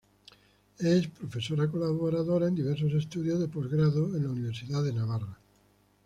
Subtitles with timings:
[0.79, 5.37] Es Profesora colaboradora en diversos estudios de postgrado en la Universidad de Navarra.